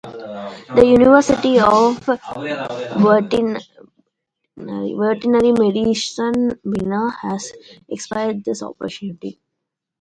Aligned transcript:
The 0.73 0.83
University 0.97 1.59
of 1.59 1.99
Veterinary 4.57 5.51
Medicine 5.67 6.59
Vienna 6.63 7.11
has 7.21 7.51
expedited 7.87 8.43
this 8.43 8.63
opportunities. 8.63 9.35